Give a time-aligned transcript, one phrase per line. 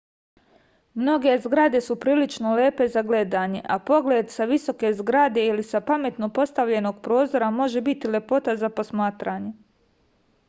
[0.99, 6.29] mnoge zgrade su prilično lepe za gledanje a pogled sa visoke zgrade ili sa pametno
[6.39, 9.53] postavljenog prozora može biti lepota za posmaranje